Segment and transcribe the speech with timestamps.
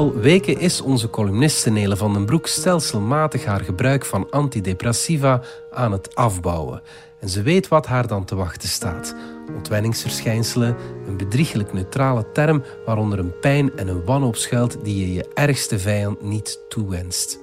[0.00, 5.92] Al weken is onze columniste Nele van den Broek stelselmatig haar gebruik van antidepressiva aan
[5.92, 6.82] het afbouwen.
[7.18, 9.14] En ze weet wat haar dan te wachten staat.
[9.54, 10.76] Ontwenningsverschijnselen,
[11.06, 15.78] een bedriegelijk neutrale term waaronder een pijn en een wanhoop schuilt die je je ergste
[15.78, 17.38] vijand niet toewenst.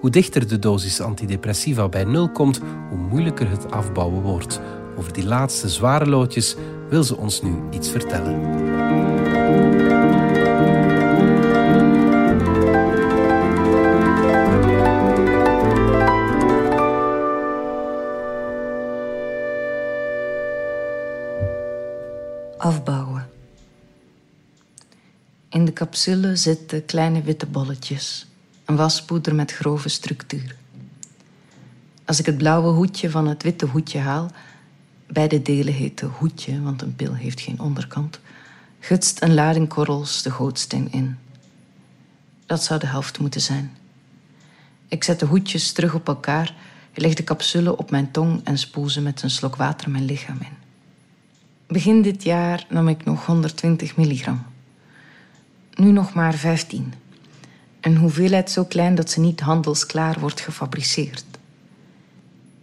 [0.00, 4.60] Hoe dichter de dosis antidepressiva bij nul komt, hoe moeilijker het afbouwen wordt.
[4.98, 6.56] Over die laatste zware loodjes
[6.88, 9.07] wil ze ons nu iets vertellen.
[22.58, 23.28] Afbouwen.
[25.48, 28.26] In de capsule zitten kleine witte bolletjes,
[28.64, 30.56] een waspoeder met grove structuur.
[32.04, 34.30] Als ik het blauwe hoedje van het witte hoedje haal,
[35.06, 38.20] beide delen heten hoedje, want een pil heeft geen onderkant,
[38.80, 41.18] gutst een lading korrels de gootsteen in.
[42.46, 43.76] Dat zou de helft moeten zijn.
[44.88, 46.54] Ik zet de hoedjes terug op elkaar,
[46.94, 50.38] leg de capsule op mijn tong en spoel ze met een slok water mijn lichaam
[50.40, 50.57] in.
[51.68, 54.42] Begin dit jaar nam ik nog 120 milligram.
[55.74, 56.92] Nu nog maar 15.
[57.80, 61.24] Een hoeveelheid zo klein dat ze niet handelsklaar wordt gefabriceerd.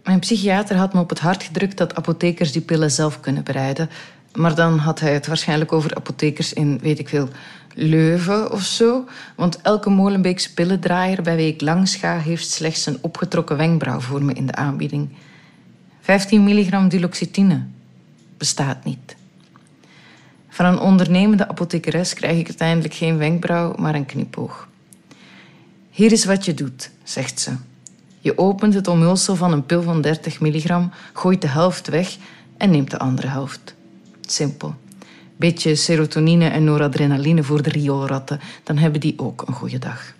[0.04, 3.90] Mijn psychiater had me op het hart gedrukt dat apothekers die pillen zelf kunnen bereiden.
[4.34, 7.28] Maar dan had hij het waarschijnlijk over apothekers in, weet ik veel,
[7.74, 9.04] Leuven of zo.
[9.36, 12.18] Want elke Molenbeekse pillendraaier bij wie ik langs ga...
[12.18, 15.08] heeft slechts een opgetrokken wenkbrauw voor me in de aanbieding.
[16.00, 17.66] 15 milligram duloxetine
[18.36, 19.16] bestaat niet.
[20.48, 24.68] Van een ondernemende apothekeres krijg ik uiteindelijk geen wenkbrauw, maar een knipoog.
[25.90, 27.52] Hier is wat je doet, zegt ze.
[28.20, 32.16] Je opent het omhulsel van een pil van 30 milligram, gooit de helft weg
[32.56, 33.74] en neemt de andere helft.
[34.20, 34.74] Simpel.
[35.36, 40.14] Beetje serotonine en noradrenaline voor de rioolratten, dan hebben die ook een goede dag.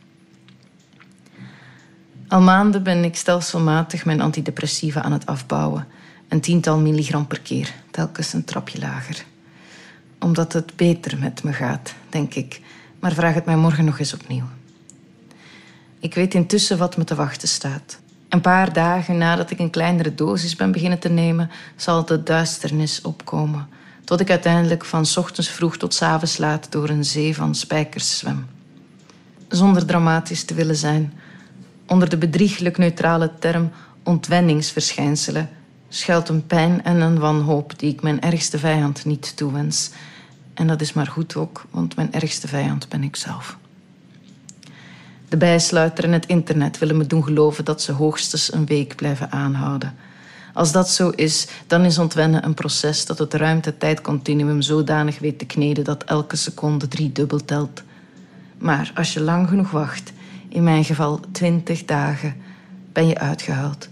[2.29, 5.87] Al maanden ben ik stelselmatig mijn antidepressiva aan het afbouwen.
[6.29, 9.25] Een tiental milligram per keer, telkens een trapje lager.
[10.19, 12.61] Omdat het beter met me gaat, denk ik.
[13.01, 14.45] Maar vraag het mij morgen nog eens opnieuw.
[15.99, 17.99] Ik weet intussen wat me te wachten staat.
[18.29, 23.01] Een paar dagen nadat ik een kleinere dosis ben beginnen te nemen, zal de duisternis
[23.01, 23.69] opkomen.
[24.05, 28.47] Tot ik uiteindelijk van ochtends vroeg tot avonds laat door een zee van spijkers zwem.
[29.49, 31.13] Zonder dramatisch te willen zijn,
[31.87, 33.71] onder de bedrieglijk neutrale term
[34.03, 35.49] ontwenningsverschijnselen
[35.89, 39.91] schuilt een pijn en een wanhoop die ik mijn ergste vijand niet toewens.
[40.55, 43.57] En dat is maar goed ook, want mijn ergste vijand ben ik zelf.
[45.29, 49.33] De bijsluiter en het internet willen me doen geloven dat ze hoogstens een week blijven
[49.33, 49.95] aanhouden.
[50.53, 55.47] Als dat zo is, dan is ontwennen een proces dat het ruimte-tijdcontinuum zodanig weet te
[55.47, 57.83] kneden dat elke seconde drie dubbel telt.
[58.59, 60.13] Maar als je lang genoeg wacht,
[60.49, 62.37] in mijn geval twintig dagen,
[62.93, 63.89] ben je uitgehuild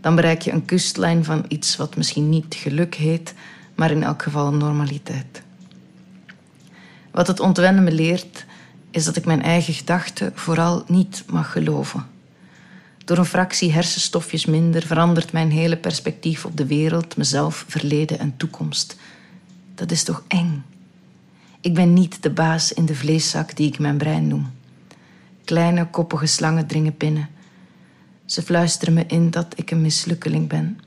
[0.00, 3.34] dan bereik je een kustlijn van iets wat misschien niet geluk heet,
[3.74, 5.42] maar in elk geval normaliteit.
[7.10, 8.44] Wat het ontwennen me leert,
[8.90, 12.06] is dat ik mijn eigen gedachten vooral niet mag geloven.
[13.04, 18.36] Door een fractie hersenstofjes minder verandert mijn hele perspectief op de wereld, mezelf, verleden en
[18.36, 18.96] toekomst.
[19.74, 20.64] Dat is toch eng?
[21.60, 24.50] Ik ben niet de baas in de vleeszak die ik mijn brein noem.
[25.44, 27.28] Kleine koppige slangen dringen binnen
[28.30, 30.80] ze fluisteren me in dat ik een mislukkeling ben.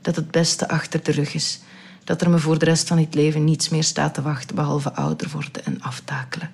[0.00, 1.60] Dat het beste achter de rug is.
[2.04, 4.92] Dat er me voor de rest van het leven niets meer staat te wachten behalve
[4.92, 6.50] ouder worden en aftakelen.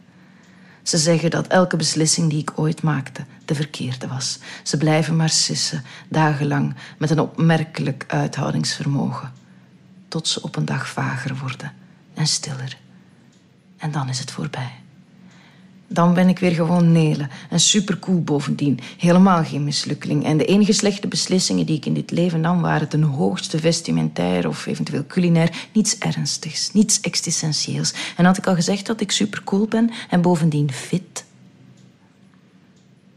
[0.82, 4.38] Ze zeggen dat elke beslissing die ik ooit maakte de verkeerde was.
[4.62, 9.32] Ze blijven maar sissen, dagenlang, met een opmerkelijk uithoudingsvermogen.
[10.08, 11.72] Tot ze op een dag vager worden
[12.14, 12.76] en stiller.
[13.76, 14.79] En dan is het voorbij.
[15.92, 17.28] Dan ben ik weer gewoon Nele.
[17.48, 18.78] En supercool bovendien.
[18.98, 20.24] Helemaal geen mislukkeling.
[20.24, 22.60] En de enige slechte beslissingen die ik in dit leven nam...
[22.60, 25.68] waren ten hoogste vestimentair of eventueel culinair.
[25.72, 27.94] Niets ernstigs, niets existentieels.
[28.16, 31.24] En had ik al gezegd dat ik supercool ben en bovendien fit?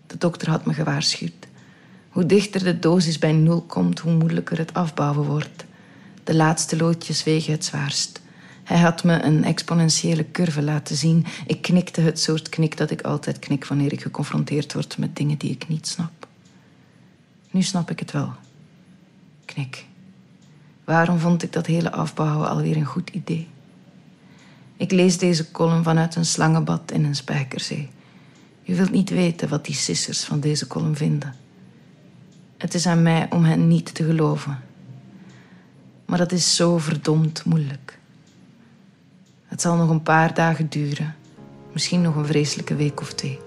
[0.07, 1.47] De dokter had me gewaarschuwd.
[2.09, 5.65] Hoe dichter de dosis bij nul komt, hoe moeilijker het afbouwen wordt.
[6.23, 8.21] De laatste loodjes wegen het zwaarst.
[8.63, 11.25] Hij had me een exponentiële curve laten zien.
[11.47, 15.37] Ik knikte het soort knik dat ik altijd knik wanneer ik geconfronteerd word met dingen
[15.37, 16.27] die ik niet snap.
[17.51, 18.33] Nu snap ik het wel.
[19.45, 19.85] Knik.
[20.83, 23.47] Waarom vond ik dat hele afbouwen alweer een goed idee?
[24.77, 27.89] Ik lees deze column vanuit een slangenbad in een spijkerzee.
[28.65, 31.35] U wilt niet weten wat die sissers van deze column vinden.
[32.57, 34.59] Het is aan mij om hen niet te geloven.
[36.05, 37.99] Maar dat is zo verdomd moeilijk.
[39.53, 41.15] Het zal nog een paar dagen duren.
[41.71, 43.39] Misschien nog een vreselijke week of twee.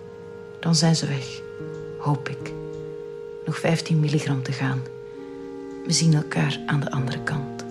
[0.61, 1.41] Dan zijn ze weg.
[2.01, 2.53] Hoop ik.
[3.47, 4.81] Nog 15 milligram te gaan.
[5.87, 7.65] We zien elkaar aan de andere kant.